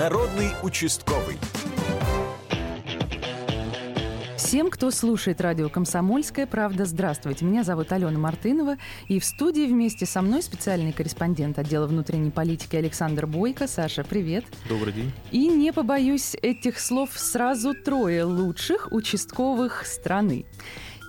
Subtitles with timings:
[0.00, 1.36] Народный участковый.
[4.38, 7.44] Всем, кто слушает радио «Комсомольская правда», здравствуйте.
[7.44, 8.78] Меня зовут Алена Мартынова.
[9.08, 13.68] И в студии вместе со мной специальный корреспондент отдела внутренней политики Александр Бойко.
[13.68, 14.46] Саша, привет.
[14.70, 15.12] Добрый день.
[15.32, 20.46] И не побоюсь этих слов сразу трое лучших участковых страны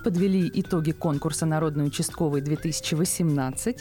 [0.02, 3.76] подвели итоги конкурса «Народный участковый-2018».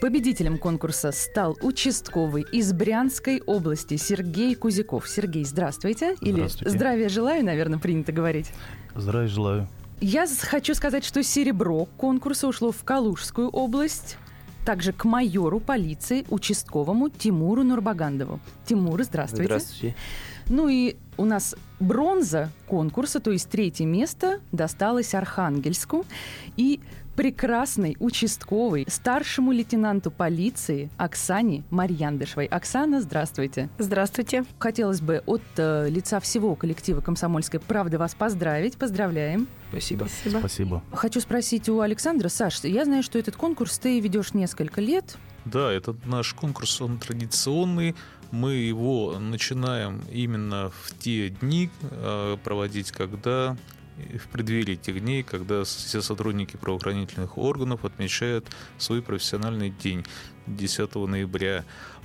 [0.00, 5.06] Победителем конкурса стал участковый из Брянской области Сергей Кузяков.
[5.06, 6.16] Сергей, здравствуйте.
[6.22, 6.70] Или Здравствуйте.
[6.74, 8.50] здравия желаю, наверное, принято говорить.
[8.94, 9.68] Здравия желаю.
[10.00, 14.16] Я хочу сказать, что серебро конкурса ушло в Калужскую область,
[14.64, 18.40] также к майору полиции, участковому Тимуру Нурбагандову.
[18.64, 19.44] Тимур, здравствуйте.
[19.44, 19.96] Здравствуйте.
[20.48, 26.06] Ну и у нас бронза конкурса, то есть третье место, досталось Архангельску.
[26.56, 26.80] И
[27.20, 32.46] прекрасный участковый старшему лейтенанту полиции Оксане Марьяндышевой.
[32.46, 33.68] Оксана, здравствуйте.
[33.76, 34.46] Здравствуйте.
[34.58, 38.78] Хотелось бы от э, лица всего коллектива «Комсомольской правды» вас поздравить.
[38.78, 39.48] Поздравляем.
[39.68, 40.04] Спасибо.
[40.04, 40.38] Спасибо.
[40.38, 40.82] Спасибо.
[40.92, 42.30] Хочу спросить у Александра.
[42.30, 45.18] Саш, я знаю, что этот конкурс ты ведешь несколько лет.
[45.44, 47.94] Да, этот наш конкурс, он традиционный.
[48.30, 53.58] Мы его начинаем именно в те дни э, проводить, когда
[54.18, 58.46] в преддверии тех дней, когда все сотрудники правоохранительных органов отмечают
[58.78, 60.04] свой профессиональный день
[60.46, 61.64] 10 ноября.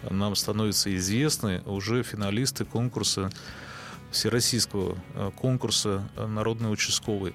[0.09, 3.29] Нам становятся известны уже финалисты конкурса
[4.11, 7.33] всероссийского э, конкурса э, «Народный участковый».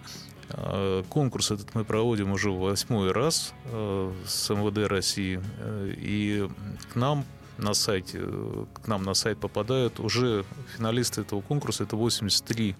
[0.49, 3.53] Э, Конкурс этот мы проводим уже восьмой раз
[4.27, 5.41] с МВД России.
[5.97, 6.49] И
[6.93, 7.25] к нам
[7.59, 8.21] на сайте,
[8.73, 10.45] к нам на сайт попадают уже
[10.77, 11.85] финалисты этого конкурса.
[11.85, 12.75] Это 83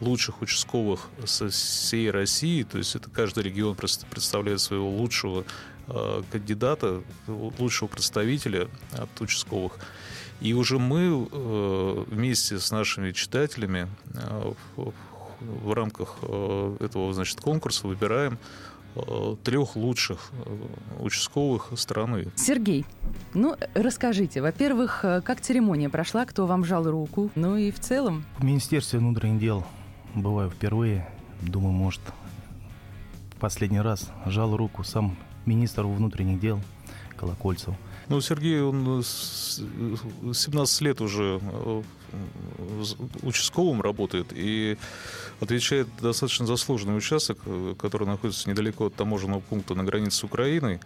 [0.00, 2.62] лучших участковых со всей России.
[2.62, 5.44] То есть это каждый регион просто представляет своего лучшего
[5.88, 9.78] э, кандидата, лучшего представителя от участковых.
[10.40, 14.92] И уже мы э, вместе с нашими читателями э, в-
[15.40, 18.38] в рамках э, этого значит, конкурса выбираем
[19.44, 20.32] трех лучших
[20.98, 22.26] участковых страны.
[22.34, 22.84] Сергей,
[23.34, 28.24] ну расскажите, во-первых, как церемония прошла, кто вам жал руку, ну и в целом.
[28.38, 29.64] В Министерстве внутренних дел
[30.14, 31.08] бываю впервые.
[31.42, 32.00] Думаю, может,
[33.40, 35.16] последний раз жал руку сам
[35.46, 36.60] министр внутренних дел
[37.16, 37.74] Колокольцев.
[38.08, 39.62] Ну, Сергей, он с
[40.32, 41.82] 17 лет уже э,
[43.22, 44.76] участковым работает и
[45.40, 46.56] отвечает достаточно за
[46.96, 50.80] участок, э, который находится недалеко от таможенного пункта на границе с Украиной.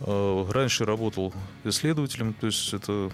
[0.00, 1.32] Э, Раньше работал
[1.64, 3.10] исследователем, то есть это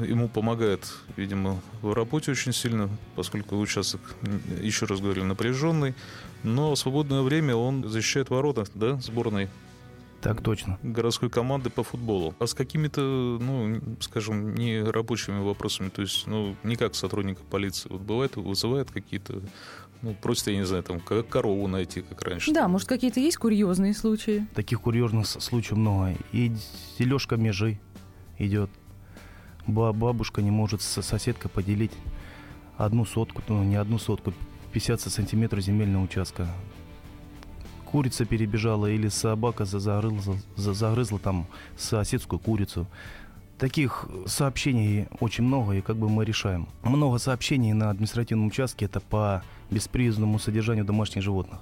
[0.00, 4.00] ему помогает, видимо, в работе очень сильно, поскольку участок,
[4.60, 5.94] еще раз говорю, напряженный.
[6.42, 9.48] Но в свободное время он защищает ворота да, сборной
[10.20, 10.78] Так точно.
[10.82, 12.34] городской команды по футболу.
[12.38, 17.88] А с какими-то, ну, скажем, не рабочими вопросами, то есть, ну, не как сотрудника полиции.
[17.88, 19.40] Вот бывает, вызывает какие-то,
[20.00, 22.52] ну, просят, я не знаю, там, как корову найти, как раньше.
[22.52, 24.46] Да, может, какие-то есть курьезные случаи?
[24.54, 26.16] Таких курьезных случаев много.
[26.32, 26.52] И
[26.98, 27.78] дележка межи
[28.38, 28.70] идет.
[29.66, 31.92] Ба- Бабушка не может со соседкой поделить
[32.76, 34.32] одну сотку, ну не одну сотку,
[34.72, 36.48] 50 сантиметров земельного участка.
[37.84, 41.46] Курица перебежала или собака за- загрызла, за- загрызла там
[41.76, 42.86] соседскую курицу.
[43.58, 46.66] Таких сообщений очень много, и как бы мы решаем.
[46.82, 51.60] Много сообщений на административном участке это по беспризнанному содержанию домашних животных.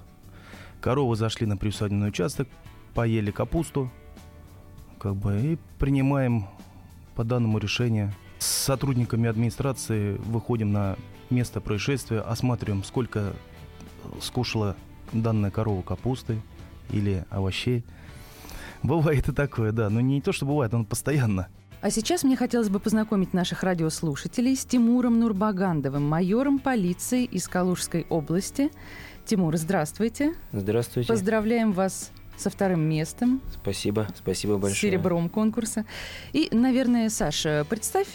[0.79, 2.47] Коровы зашли на приусадебный участок,
[2.95, 3.91] поели капусту,
[4.99, 6.47] как бы, и принимаем
[7.15, 8.13] по данному решение.
[8.39, 10.95] С сотрудниками администрации выходим на
[11.29, 13.33] место происшествия, осматриваем, сколько
[14.21, 14.75] скушала
[15.13, 16.41] данная корова капусты
[16.89, 17.83] или овощей.
[18.83, 21.47] Бывает и такое, да, но не то, что бывает, он постоянно.
[21.81, 28.05] А сейчас мне хотелось бы познакомить наших радиослушателей с Тимуром Нурбагандовым, майором полиции из Калужской
[28.09, 28.71] области.
[29.25, 30.35] Тимур, здравствуйте.
[30.51, 31.07] Здравствуйте.
[31.07, 34.91] Поздравляем вас со вторым местом, Спасибо, спасибо с большое.
[34.91, 35.85] серебром конкурса.
[36.33, 38.07] И, наверное, Саша, представь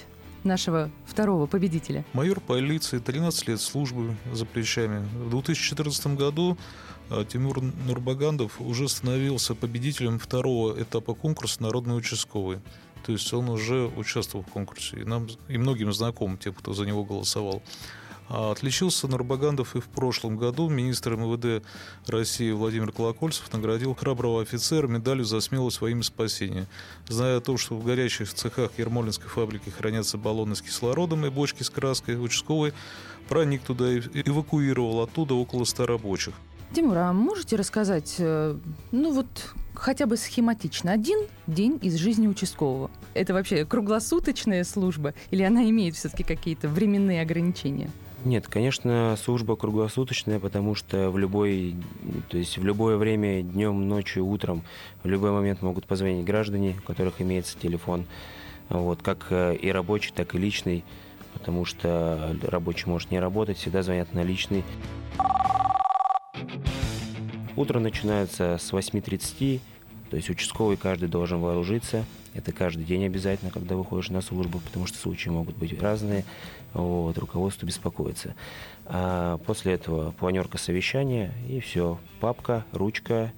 [0.45, 2.04] нашего второго победителя.
[2.12, 5.06] Майор полиции, 13 лет службы за плечами.
[5.24, 6.56] В 2014 году
[7.10, 12.60] э, Тимур Нурбагандов уже становился победителем второго этапа конкурса «Народный участковый».
[13.04, 15.01] То есть он уже участвовал в конкурсе.
[15.01, 17.62] И, нам, и многим знаком, тем, кто за него голосовал.
[18.28, 20.69] А Отличился Нурбагандов и в прошлом году.
[20.69, 21.65] Министр МВД
[22.07, 26.67] России Владимир Колокольцев наградил храброго офицера медалью за смелость во имя спасения.
[27.09, 31.63] Зная о том, что в горячих цехах Ермолинской фабрики хранятся баллоны с кислородом и бочки
[31.63, 32.73] с краской, участковый
[33.28, 36.34] проник туда и эвакуировал оттуда около 100 рабочих.
[36.73, 38.57] Тимур, а можете рассказать, э,
[38.91, 42.91] ну вот хотя бы схематично, один день из жизни участкового?
[43.15, 47.91] Это вообще круглосуточная служба или она имеет все-таки какие-то временные ограничения?
[48.27, 51.77] Нет, конечно, служба круглосуточная, потому что в любой,
[52.28, 54.65] то есть в любое время, днем, ночью, утром,
[55.05, 58.05] в любой момент могут позвонить граждане, у которых имеется телефон,
[58.69, 60.83] вот, как э, и рабочий, так и личный,
[61.34, 64.65] потому что рабочий может не работать, всегда звонят на личный.
[67.55, 69.61] Утро начинается с 8.30,
[70.16, 72.07] то есть участковый каждый должен вооружиться.
[72.33, 76.24] Это каждый день обязательно, когда выходишь на службу, потому что случаи могут быть разные.
[76.72, 78.34] Вот, руководство беспокоится.
[78.86, 81.98] А после этого планерка совещания, и все.
[82.18, 83.30] Папка, ручка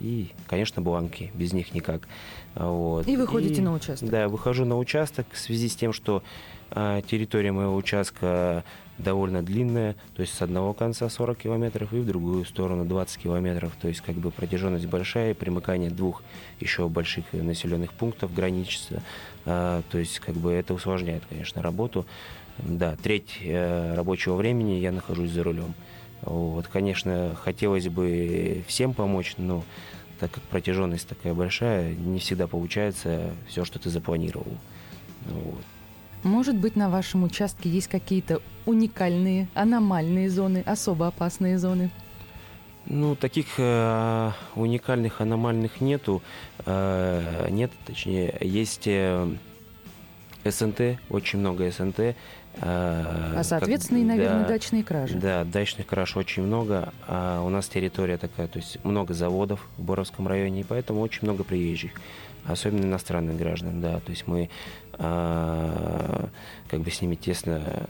[0.00, 1.32] и, конечно, бланки.
[1.34, 2.08] Без них никак.
[2.54, 3.06] Вот.
[3.06, 4.08] И выходите и, на участок.
[4.08, 6.22] Да, выхожу на участок в связи с тем, что
[6.70, 8.64] а, территория моего участка
[8.98, 13.72] довольно длинная, то есть с одного конца 40 километров и в другую сторону 20 километров,
[13.80, 16.22] то есть как бы протяженность большая, примыкание двух
[16.60, 19.02] еще больших населенных пунктов граничится,
[19.44, 22.06] а, то есть как бы это усложняет, конечно, работу.
[22.58, 25.74] Да, треть э, рабочего времени я нахожусь за рулем.
[26.22, 29.62] Вот, конечно, хотелось бы всем помочь, но
[30.18, 34.56] так как протяженность такая большая, не всегда получается все, что ты запланировал.
[35.26, 35.64] Вот.
[36.26, 41.90] Может быть, на вашем участке есть какие-то уникальные, аномальные зоны, особо опасные зоны?
[42.86, 46.22] Ну, таких э, уникальных, аномальных нету.
[46.64, 49.28] Э, нет, точнее, есть э,
[50.44, 52.00] СНТ, очень много СНТ.
[52.00, 52.14] Э,
[52.60, 55.18] а, соответственно, как, и, наверное, да, дачные кражи.
[55.18, 56.92] Да, дачных краж очень много.
[57.06, 61.20] А у нас территория такая, то есть много заводов в Боровском районе, и поэтому очень
[61.22, 61.92] много приезжих
[62.48, 64.48] особенно иностранных граждан, да, то есть мы
[64.94, 66.28] а,
[66.68, 67.88] как бы с ними тесно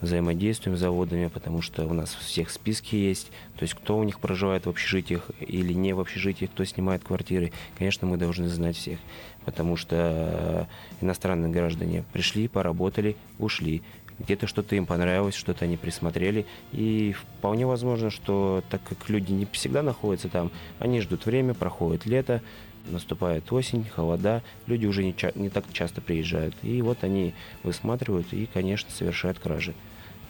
[0.00, 4.20] взаимодействуем с заводами, потому что у нас всех списки есть, то есть кто у них
[4.20, 8.98] проживает в общежитиях или не в общежитиях, кто снимает квартиры, конечно, мы должны знать всех,
[9.44, 10.68] потому что
[11.00, 13.82] иностранные граждане пришли, поработали, ушли,
[14.18, 16.46] где-то что-то им понравилось, что-то они присмотрели.
[16.72, 22.06] И вполне возможно, что так как люди не всегда находятся там, они ждут время, проходит
[22.06, 22.42] лето,
[22.86, 26.54] наступает осень, холода, люди уже не, не так часто приезжают.
[26.62, 29.74] И вот они высматривают и, конечно, совершают кражи.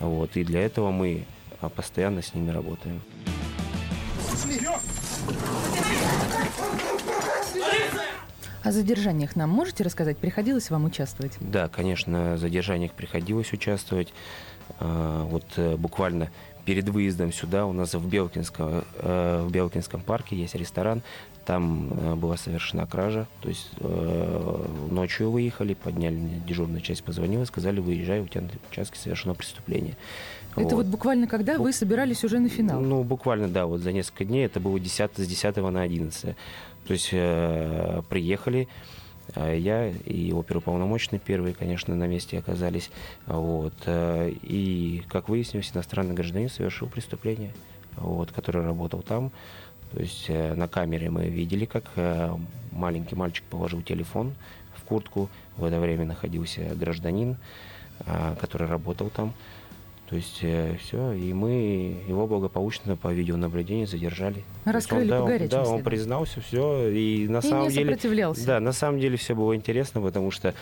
[0.01, 0.37] Вот.
[0.37, 1.25] И для этого мы
[1.61, 3.01] а, постоянно с ними работаем.
[8.63, 10.17] О задержаниях нам можете рассказать?
[10.17, 11.37] Приходилось вам участвовать?
[11.41, 14.13] Да, конечно, в задержаниях приходилось участвовать.
[14.81, 16.31] А, вот э, буквально
[16.65, 21.03] перед выездом сюда у нас в Белкинском, э, в Белкинском парке есть ресторан.
[21.45, 23.27] Там э, была совершена кража.
[23.43, 28.99] То есть э, ночью выехали, подняли, дежурная часть позвонила, сказали, выезжай, у тебя на участке
[28.99, 29.97] совершено преступление.
[30.57, 32.81] Это вот, вот буквально когда Бу- вы собирались уже на финал?
[32.81, 34.47] Ну, буквально, да, вот за несколько дней.
[34.47, 36.37] Это было 10, с 10 на 11.
[36.87, 38.94] То есть э, приехали, э,
[39.37, 42.91] я и оперуполномоченный первые, конечно, на месте оказались.
[43.27, 43.75] Вот.
[43.87, 47.53] Э, и, как выяснилось, иностранный гражданин совершил преступление,
[47.97, 49.33] вот, который работал там.
[49.95, 52.37] То есть э, на камере мы видели, как э,
[52.73, 54.35] маленький мальчик положил телефон
[54.75, 55.29] в куртку.
[55.57, 57.37] В это время находился гражданин,
[58.01, 59.33] э, который работал там.
[60.15, 64.45] То есть все, и мы его благополучно по видеонаблюдению задержали.
[64.65, 68.47] Раскрыли он, по да, да, он признался, все, и на и самом не деле, сопротивлялся.
[68.47, 70.55] да, на самом деле все было интересно, потому что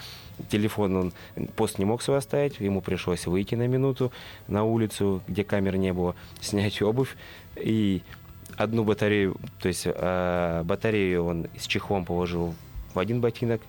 [0.49, 1.12] телефон он
[1.54, 4.10] пост не мог свой оставить, ему пришлось выйти на минуту
[4.48, 7.15] на улицу, где камер не было, снять обувь
[7.56, 8.00] и
[8.56, 12.55] одну батарею, то есть э, батарею он с чехлом положил
[12.94, 13.60] в один ботинок,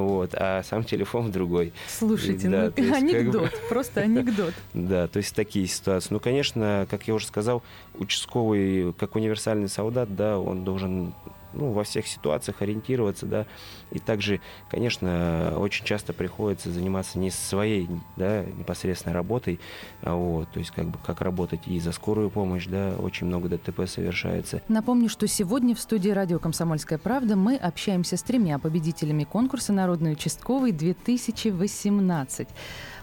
[0.00, 1.72] вот, а сам телефон в другой.
[1.88, 3.68] Слушайте, да, ну, есть, анекдот, как бы...
[3.68, 4.54] просто анекдот.
[4.74, 6.08] Да, то есть такие ситуации.
[6.12, 7.62] Ну, конечно, как я уже сказал,
[7.94, 11.12] участковый, как универсальный солдат, да, он должен
[11.54, 13.46] ну, во всех ситуациях ориентироваться, да,
[13.90, 14.40] и также,
[14.70, 19.58] конечно, очень часто приходится заниматься не своей, да, непосредственной работой,
[20.02, 23.48] а вот, то есть как бы как работать и за скорую помощь, да, очень много
[23.48, 24.62] ДТП совершается.
[24.68, 30.12] Напомню, что сегодня в студии радио «Комсомольская правда» мы общаемся с тремя победителями конкурса «Народный
[30.12, 32.48] участковый-2018».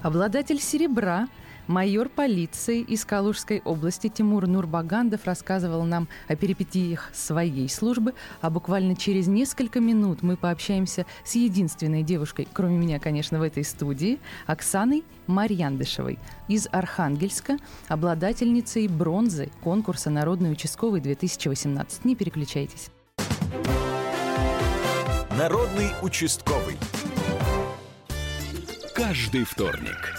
[0.01, 1.27] Обладатель серебра–
[1.69, 8.95] Майор полиции из Калужской области Тимур Нурбагандов рассказывал нам о перипетиях своей службы, а буквально
[8.95, 15.03] через несколько минут мы пообщаемся с единственной девушкой, кроме меня, конечно, в этой студии, Оксаной
[15.27, 17.57] Марьяндышевой из Архангельска,
[17.87, 21.99] обладательницей бронзы конкурса «Народный участковый 2018».
[22.03, 22.89] Не переключайтесь.
[25.37, 26.77] Народный участковый.
[28.95, 30.15] Каждый вторник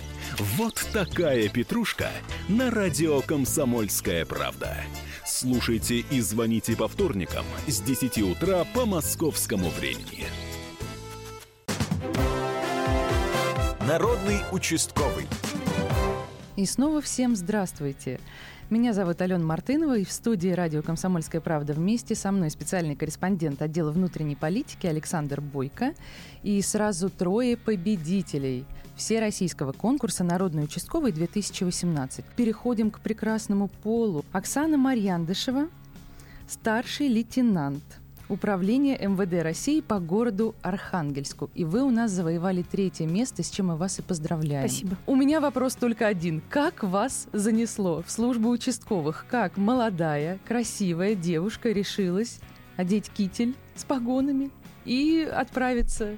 [0.37, 2.09] Вот такая петрушка
[2.47, 4.77] на радио «Комсомольская правда».
[5.25, 10.25] Слушайте и звоните по вторникам с 10 утра по московскому времени.
[13.85, 15.27] Народный участковый.
[16.55, 18.19] И снова всем здравствуйте.
[18.69, 23.61] Меня зовут Алена Мартынова, и в студии радио «Комсомольская правда» вместе со мной специальный корреспондент
[23.61, 25.93] отдела внутренней политики Александр Бойко
[26.41, 28.65] и сразу трое победителей
[29.01, 32.23] Всероссийского конкурса «Народный участковый-2018».
[32.35, 34.23] Переходим к прекрасному полу.
[34.31, 35.69] Оксана Марьяндышева,
[36.47, 37.83] старший лейтенант–
[38.29, 41.49] Управление МВД России по городу Архангельску.
[41.53, 44.69] И вы у нас завоевали третье место, с чем мы вас и поздравляем.
[44.69, 44.95] Спасибо.
[45.05, 46.41] У меня вопрос только один.
[46.49, 49.25] Как вас занесло в службу участковых?
[49.29, 52.39] Как молодая, красивая девушка решилась
[52.77, 54.49] одеть китель с погонами
[54.85, 56.15] и отправиться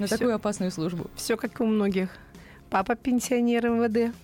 [0.00, 0.16] на Всё.
[0.16, 1.10] такую опасную службу?
[1.14, 2.08] Все как у многих.
[2.70, 4.14] Папа пенсионер МВД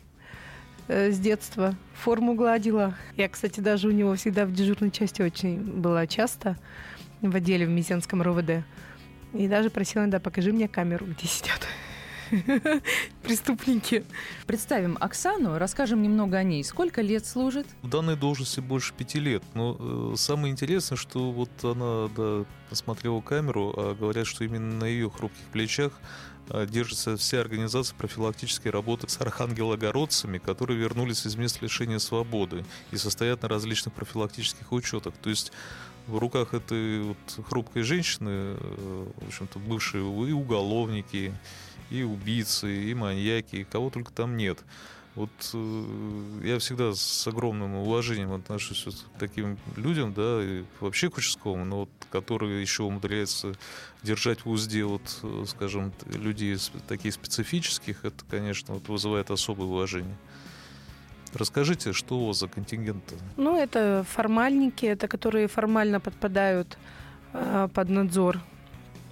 [0.88, 1.74] э, с детства.
[1.94, 2.94] Форму гладила.
[3.16, 6.56] Я, кстати, даже у него всегда в дежурной части очень была часто
[7.20, 8.64] в отделе в Мизенском РОВД.
[9.34, 11.66] И даже просила иногда, покажи мне камеру, где сидят
[13.26, 14.04] преступники.
[14.46, 16.62] Представим Оксану, расскажем немного о ней.
[16.62, 17.66] Сколько лет служит?
[17.82, 19.42] В данной должности больше пяти лет.
[19.54, 24.84] Но э, самое интересное, что вот она да, посмотрела камеру, а говорят, что именно на
[24.84, 25.92] ее хрупких плечах
[26.48, 32.96] а, держится вся организация профилактической работы с архангелогородцами, которые вернулись из мест лишения свободы и
[32.96, 35.14] состоят на различных профилактических учетах.
[35.22, 35.52] То есть
[36.06, 37.16] в руках этой вот
[37.48, 41.34] хрупкой женщины, э, в общем-то, бывшие и уголовники,
[41.90, 44.58] и убийцы, и маньяки, и кого только там нет.
[45.16, 51.08] Вот э, я всегда с огромным уважением отношусь вот к таким людям, да, и вообще
[51.08, 53.54] к участковым, но вот которые еще умудряются
[54.02, 60.16] держать в узде, вот, э, скажем, людей таких специфических, это, конечно, вот вызывает особое уважение.
[61.32, 63.14] Расскажите, что у вас за контингент?
[63.38, 66.76] Ну, это формальники, это которые формально подпадают
[67.32, 68.40] э, под надзор.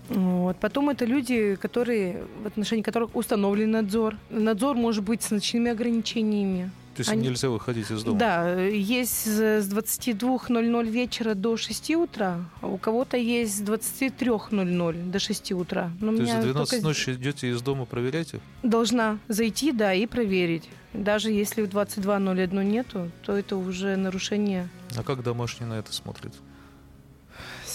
[0.08, 0.56] Вот.
[0.58, 4.16] Потом это люди, которые, в отношении которых установлен надзор.
[4.30, 6.70] Надзор может быть с ночными ограничениями.
[6.94, 8.18] То есть Они- нельзя выходить из дома?
[8.18, 15.10] Да, есть с с 22.00 вечера до 6 утра, а у кого-то есть с 23.00
[15.10, 15.90] до 6 утра.
[16.00, 18.38] Но То есть в 12 только ночи идете из дома, проверяете?
[18.62, 20.68] Должна зайти, да, и проверить.
[20.92, 24.68] Даже если в 22.01 нету, то это уже нарушение.
[24.96, 26.32] А как домашний на это смотрит?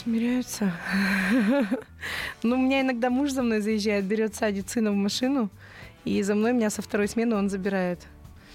[0.03, 0.71] Смиряются.
[2.41, 5.49] Ну, у меня иногда муж за мной заезжает, берет, садит сына в машину,
[6.05, 7.99] и за мной меня со второй смены он забирает.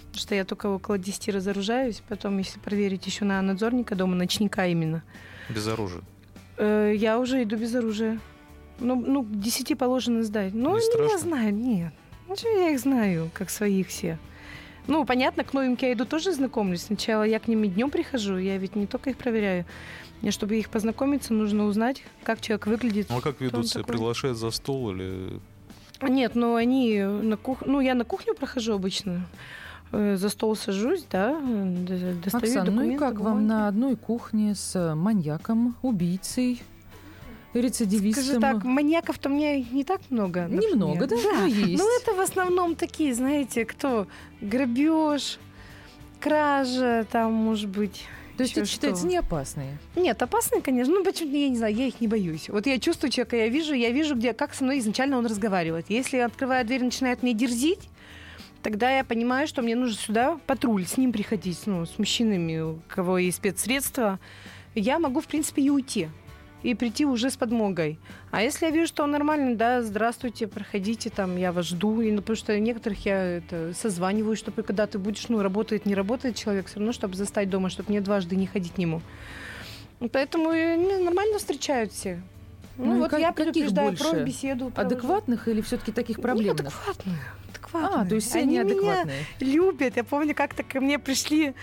[0.07, 4.67] Потому что я только около 10 разоружаюсь, потом, если проверить еще на надзорника дома, ночника
[4.67, 5.03] именно,
[5.51, 6.01] Без оружия.
[6.57, 8.19] э, я уже иду без оружия.
[8.81, 10.55] Ну, ну, к 10 положено сдать.
[10.55, 11.05] Ну, Не страшно?
[11.05, 11.93] меня знают, нет.
[12.27, 14.19] Ну, что я их знаю, как своих все.
[14.87, 16.83] Ну, понятно, к новеньким я иду тоже знакомлюсь.
[16.83, 19.65] Сначала я к ним и днем прихожу, я ведь не только их проверяю.
[20.21, 23.09] Мне, чтобы их познакомиться, нужно узнать, как человек выглядит.
[23.11, 23.81] Ну а как ведут себя?
[23.81, 23.93] такой?
[23.95, 25.41] Приглашают за стол или...
[26.03, 27.71] Нет, ну они на кухню...
[27.71, 29.27] Ну, я на кухню прохожу обычно.
[29.93, 33.45] Э, За стол сажусь, да, э, достаю Оксана, ну и документы, как вам бумаги.
[33.47, 36.63] на одной кухне с маньяком, убийцей,
[37.61, 38.25] рецидивистом?
[38.25, 40.43] Скажи так, маньяков-то меня не так много.
[40.43, 40.71] например.
[40.71, 41.17] Немного, да?
[41.17, 41.83] Но есть.
[41.83, 44.07] Ну, это в основном такие, знаете, кто?
[44.41, 45.39] Грабеж,
[46.21, 48.05] кража, там, может быть.
[48.37, 49.79] То есть это считается не опасные?
[49.95, 50.93] Нет, опасные, конечно.
[50.93, 52.49] Ну, почему-то, я не знаю, я их не боюсь.
[52.49, 55.87] Вот я чувствую человека, я вижу, я вижу, где, как со мной изначально он разговаривает.
[55.89, 57.89] Если я открываю дверь и начинает мне дерзить,
[58.63, 62.81] тогда я понимаю, что мне нужно сюда патруль, с ним приходить, ну, с мужчинами, у
[62.89, 64.19] кого есть спецсредства.
[64.75, 66.09] Я могу, в принципе, и уйти.
[66.65, 67.99] И прийти уже с подмогой.
[68.31, 72.01] А если я вижу, что он нормальный, да, здравствуйте, проходите, там, я вас жду.
[72.01, 75.95] И, ну, потому что некоторых я это, созваниваю, чтобы когда ты будешь, ну, работает, не
[75.95, 79.03] работает человек, все равно, чтобы застать дома, чтобы мне дважды не ходить к нему.
[80.11, 82.23] Поэтому э, ну, нормально встречают все.
[82.79, 84.11] Ну, Ну вот как- я предупреждаю больше?
[84.11, 84.71] про беседу.
[84.71, 84.95] провожу.
[84.97, 86.65] Адекватных или все-таки таких проблемных?
[86.65, 87.19] Нет, адекватные.
[87.75, 88.03] Адекватные.
[88.03, 89.25] А, то есть все Они меня неадекватные.
[89.41, 89.97] любят.
[89.97, 91.55] Я помню, как-то ко мне пришли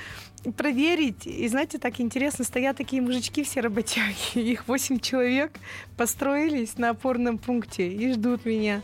[0.58, 1.28] проверить.
[1.28, 4.16] И знаете, так интересно, стоят такие мужички все работяги.
[4.40, 5.52] Их восемь человек
[5.98, 8.82] построились на опорном пункте и ждут меня.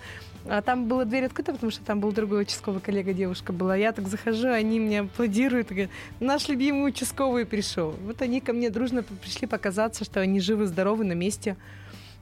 [0.50, 3.76] А там была дверь открыта, потому что там был другой участковый коллега, девушка была.
[3.76, 5.68] Я так захожу, они мне аплодируют.
[5.70, 5.90] Говорят,
[6.22, 7.92] наш любимый участковый пришел.
[8.06, 11.58] Вот они ко мне дружно пришли показаться, что они живы-здоровы на месте.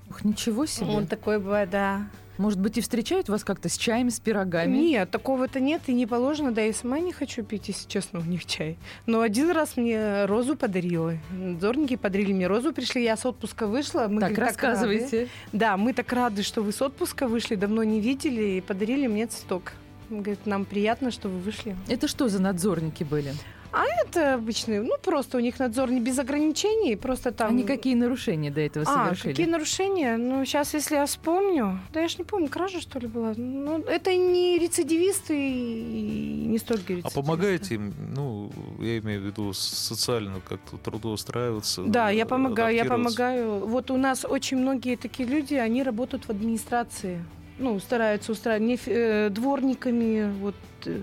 [0.09, 0.87] Ух, ничего себе.
[0.87, 2.07] Вот такое бывает, да.
[2.37, 4.75] Может быть, и встречают вас как-то с чаем, с пирогами?
[4.75, 6.51] Нет, такого-то нет и не положено.
[6.51, 8.77] Да, я сама не хочу пить, если честно, у них чай.
[9.05, 11.13] Но один раз мне розу подарила.
[11.31, 14.07] Дорники подарили мне розу, пришли, я с отпуска вышла.
[14.09, 14.51] Мы, так, говорит, рады.
[14.51, 15.27] рассказывайте.
[15.53, 19.27] Да, мы так рады, что вы с отпуска вышли, давно не видели, и подарили мне
[19.27, 19.71] цветок.
[20.11, 21.75] Он Говорит, нам приятно, что вы вышли.
[21.87, 23.33] Это что за надзорники были?
[23.83, 27.49] Это обычные, ну просто у них надзор не без ограничений, просто там...
[27.49, 29.31] Они какие нарушения до этого А, совершили?
[29.31, 30.17] какие нарушения?
[30.17, 31.79] Ну, сейчас, если я вспомню...
[31.93, 33.33] Да я ж не помню, кража, что ли, была?
[33.35, 37.21] Ну, это не рецидивисты и не столько А рецидивисты.
[37.21, 41.83] помогаете им, ну, я имею в виду социально как-то трудоустраиваться?
[41.83, 43.65] Да, я помогаю, я помогаю.
[43.65, 47.23] Вот у нас очень многие такие люди, они работают в администрации.
[47.57, 50.55] Ну, стараются устраивать не, э, дворниками, вот.
[50.85, 51.01] э.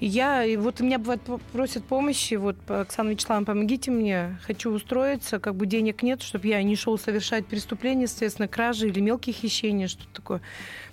[0.00, 1.20] Я, и вот меня бывает
[1.52, 6.62] просят помощи, вот, Оксана Вячеславовна, помогите мне, хочу устроиться, как бы денег нет, чтобы я
[6.62, 10.40] не шел совершать преступления, соответственно, кражи или мелкие хищения, что-то такое.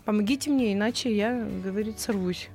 [0.03, 2.49] Помогите мне, иначе я, говорит, сорвусь.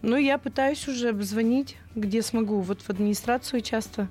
[0.00, 2.60] Ну, я пытаюсь уже звонить, где смогу.
[2.60, 4.06] Вот в администрацию часто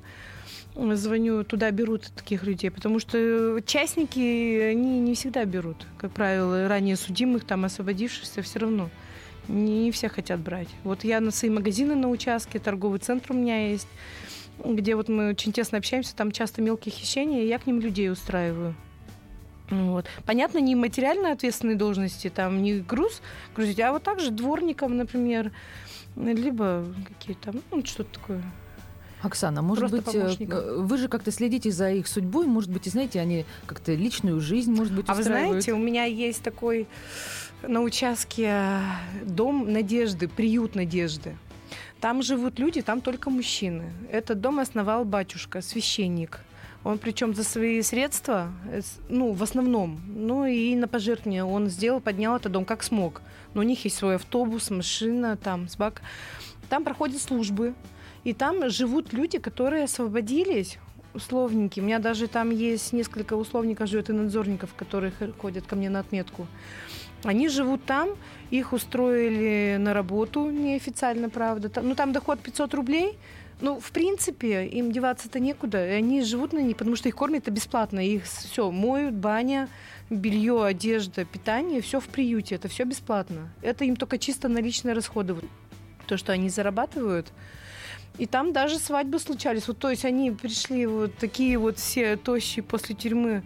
[0.75, 5.87] звоню, туда берут таких людей, потому что частники, они не всегда берут.
[5.97, 8.89] Как правило, ранее судимых, там, освободившихся, все равно
[9.47, 10.67] не, все хотят брать.
[10.83, 13.87] Вот я на свои магазины на участке, торговый центр у меня есть,
[14.63, 18.11] где вот мы очень тесно общаемся, там часто мелкие хищения, и я к ним людей
[18.11, 18.75] устраиваю.
[19.69, 20.05] Вот.
[20.25, 23.21] Понятно, не материально ответственные должности, там не груз
[23.55, 25.51] грузить, а вот также дворником, например,
[26.15, 28.41] либо какие-то, ну, что-то такое.
[29.21, 30.59] Оксана, может Просто быть, э, помощником.
[30.59, 34.39] э, вы же как-то следите за их судьбой, может быть, и знаете, они как-то личную
[34.39, 35.63] жизнь, может быть, А вы устраивают?
[35.63, 36.87] знаете, у меня есть такой
[37.61, 38.81] на участке
[39.25, 41.37] дом надежды, приют надежды.
[41.99, 43.91] Там живут люди, там только мужчины.
[44.11, 46.39] Этот дом основал батюшка, священник.
[46.83, 51.99] Он причем за свои средства, э, ну, в основном, ну и на пожертвования он сделал,
[51.99, 53.21] поднял этот дом как смог.
[53.53, 56.01] Но у них есть свой автобус, машина, там, собака.
[56.69, 57.73] Там проходят службы.
[58.23, 60.77] И там живут люди, которые освободились,
[61.13, 61.79] условники.
[61.79, 65.99] У меня даже там есть несколько условников живет и надзорников, которые ходят ко мне на
[65.99, 66.47] отметку.
[67.27, 68.09] Они живут там,
[68.51, 71.69] их устроили на работу неофициально, правда.
[71.81, 73.17] Ну, там доход 500 рублей.
[73.59, 75.85] Ну, в принципе, им деваться-то некуда.
[75.85, 77.99] И они живут на них, потому что их кормят бесплатно.
[77.99, 79.67] Их все моют, баня,
[80.09, 82.55] белье, одежда, питание, все в приюте.
[82.55, 83.49] Это все бесплатно.
[83.61, 85.35] Это им только чисто наличные расходы.
[86.05, 87.33] То, что они зарабатывают.
[88.17, 89.67] И там даже свадьбы случались.
[89.67, 93.43] Вот, то есть они пришли вот такие вот все тощие после тюрьмы.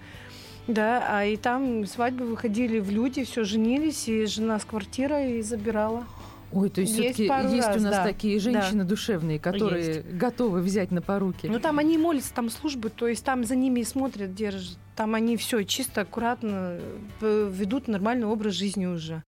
[0.67, 6.05] Да, а и там свадьбы выходили в люди, все женились, и жена с квартирой забирала.
[6.53, 8.03] Ой, то есть, Есть есть раз, у нас да.
[8.03, 10.07] такие женщины душевные, которые Есть.
[10.13, 11.47] готовы взять на поруки.
[11.47, 14.77] Ну там они молятся, там службы, то есть там за ними и смотрят, держат.
[14.95, 16.77] Там они все чисто, аккуратно
[17.21, 19.23] э, ведут нормальный образ жизни уже.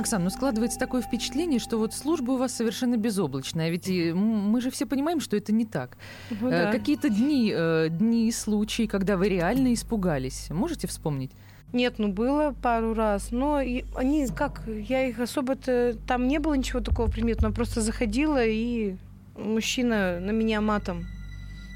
[0.00, 3.70] Оксана, ну складывается такое впечатление, что вот служба у вас совершенно безоблачная.
[3.70, 4.18] Ведь и м-
[4.50, 5.96] мы же все понимаем, что это не так.
[6.40, 6.72] Ну Э, да.
[6.72, 10.50] Какие-то дни, э, дни и случаи, когда вы реально испугались.
[10.50, 11.30] Можете вспомнить?
[11.72, 16.80] Нет, ну было пару раз, но они как, я их особо-то, там не было ничего
[16.80, 18.96] такого приметного, просто заходила и
[19.36, 21.04] мужчина на меня матом.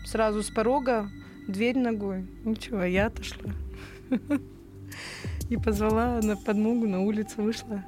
[0.06, 1.10] Сразу с порога,
[1.48, 2.24] дверь ногой.
[2.44, 3.50] Ничего, я отошла.
[5.50, 7.84] И позвала на подмогу, на улицу вышла.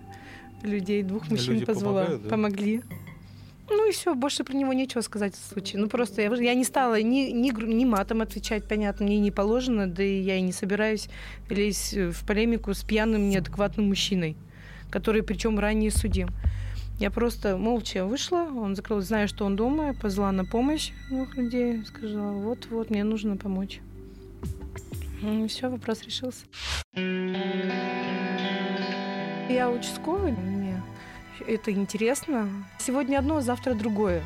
[0.62, 2.00] Людей, двух мужчин люди позвала.
[2.02, 2.28] помогают, да?
[2.28, 2.82] Помогли.
[3.68, 5.80] Ну и все, больше про него нечего сказать в случае.
[5.80, 9.86] Ну просто я, я не стала ни, ни, ни матом отвечать, понятно, мне не положено,
[9.86, 11.08] да и я и не собираюсь
[11.48, 14.36] лезть э, в полемику с пьяным, неадекватным мужчиной,
[14.90, 16.28] который причем ранее судим.
[16.98, 21.84] Я просто молча вышла, он закрыл, зная, что он дома, позвала на помощь двух людей,
[21.84, 23.80] сказала, вот-вот, мне нужно помочь.
[25.22, 26.44] Ну, все, вопрос решился.
[29.48, 30.80] Я участковый, мне
[31.46, 32.48] это интересно.
[32.78, 34.22] Сегодня одно, завтра другое.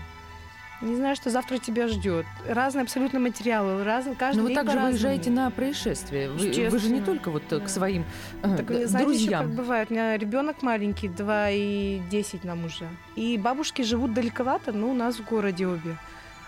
[0.83, 2.27] Не знаю, что завтра тебя ждет.
[2.47, 6.29] Разные абсолютно материалы, разные, каждый Но вы также выезжаете на происшествие.
[6.31, 7.65] Вы, вы же не только вот э, Да.
[7.65, 8.05] к своим
[8.43, 9.47] э, Так, знаете, еще друзьям.
[9.47, 9.91] как бывает.
[9.91, 12.87] У меня ребенок маленький, 2 и 10 нам уже.
[13.15, 15.97] И бабушки живут далековато, но у нас в городе обе.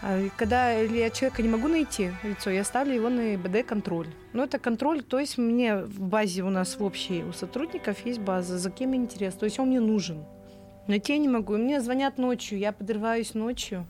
[0.01, 4.07] А Когда я человека не могу найти лицо, я ставлю его на ИБД-контроль.
[4.33, 8.21] Ну, это контроль, то есть мне в базе у нас в общей у сотрудников есть
[8.21, 9.41] база, за кем интересно.
[9.41, 10.25] То есть он мне нужен.
[10.87, 11.55] Найти я не могу.
[11.55, 13.87] И Мне звонят ночью, я подрываюсь ночью.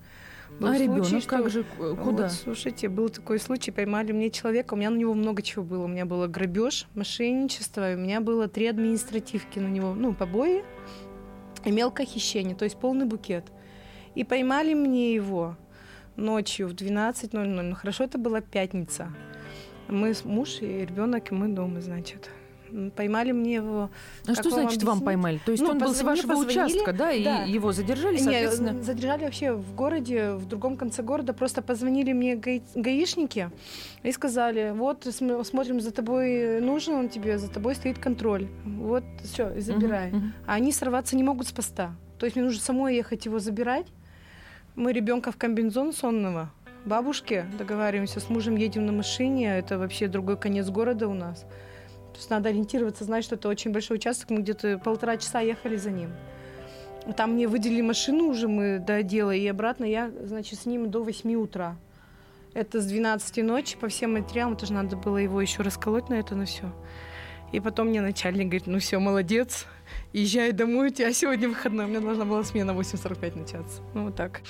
[0.58, 2.22] Был а случай, ребенок что- как же, э, куда?
[2.24, 5.84] Вот, слушайте, был такой случай, поймали мне человека, у меня на него много чего было.
[5.84, 10.64] У меня было грабеж, мошенничество, у меня было три административки на него, ну, побои
[11.64, 13.44] и мелкое хищение, то есть полный букет.
[14.14, 15.56] И поймали мне его
[16.18, 19.08] ночью в 12.00, ну, хорошо, это была пятница.
[19.88, 22.28] Мы с муж и ребенок, и мы дома, значит.
[22.96, 23.88] Поймали мне его
[24.26, 25.04] А что вам значит вам объяснить?
[25.06, 25.40] поймали?
[25.46, 27.44] То есть Ну, он был с вашего позвонили, участка, да, и да.
[27.44, 28.82] его задержали, соответственно.
[28.82, 31.32] задержали вообще в городе, в другом конце города.
[31.32, 33.50] Просто позвонили мне гаи- гаишники
[34.02, 38.48] и сказали, вот см- смотрим за тобой, нужен он тебе, за тобой стоит контроль.
[38.66, 40.10] Вот, все, и забирай.
[40.10, 40.34] Мгм.
[40.46, 41.92] А они сорваться не могут с поста.
[42.18, 43.86] То есть мне нужно самой ехать его забирать.
[44.78, 46.52] Мы ребенка в комбинезон сонного.
[46.84, 49.58] Бабушке договариваемся с мужем, едем на машине.
[49.58, 51.40] Это вообще другой конец города у нас.
[51.40, 54.30] То есть надо ориентироваться, знать, что это очень большой участок.
[54.30, 56.10] Мы где-то полтора часа ехали за ним.
[57.16, 61.02] Там мне выделили машину уже мы до отдела, и обратно я, значит, с ним до
[61.02, 61.76] 8 утра.
[62.54, 66.14] Это с 12 ночи по всем материалам, это же надо было его еще расколоть на
[66.14, 66.72] это, на все.
[67.50, 69.66] И потом мне начальник говорит, ну все, молодец,
[70.12, 71.86] езжай домой, у тебя сегодня выходной.
[71.86, 73.82] У меня должна была смена в 8.45 начаться.
[73.94, 74.42] Ну вот так.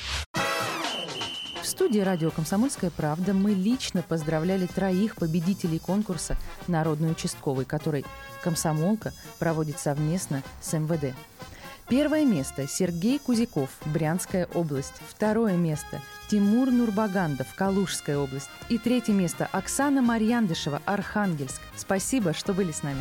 [1.62, 8.06] В студии радио «Комсомольская правда» мы лично поздравляли троих победителей конкурса «Народный участковый», который
[8.42, 11.14] «Комсомолка» проводит совместно с МВД.
[11.88, 14.94] Первое место– Сергей Кузяков, Брянская область.
[15.08, 18.50] Второе место– Тимур Нурбагандов, Калужская область.
[18.68, 21.60] И третье место– Оксана Марьяндышева, Архангельск.
[21.76, 23.00] Спасибо, что были с нами.